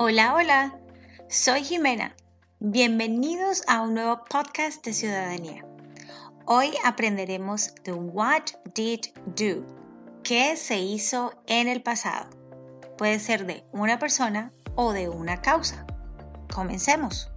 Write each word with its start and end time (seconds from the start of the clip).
Hola, 0.00 0.36
hola, 0.36 0.78
soy 1.28 1.64
Jimena. 1.64 2.14
Bienvenidos 2.60 3.64
a 3.66 3.80
un 3.80 3.94
nuevo 3.94 4.22
podcast 4.30 4.84
de 4.84 4.92
ciudadanía. 4.92 5.64
Hoy 6.44 6.70
aprenderemos 6.84 7.74
de 7.82 7.94
What 7.94 8.44
Did 8.76 9.06
Do, 9.34 9.66
qué 10.22 10.56
se 10.56 10.78
hizo 10.78 11.32
en 11.48 11.66
el 11.66 11.82
pasado. 11.82 12.30
Puede 12.96 13.18
ser 13.18 13.44
de 13.44 13.64
una 13.72 13.98
persona 13.98 14.52
o 14.76 14.92
de 14.92 15.08
una 15.08 15.42
causa. 15.42 15.84
Comencemos. 16.54 17.28